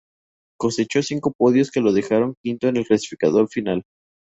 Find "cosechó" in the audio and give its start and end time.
0.57-1.03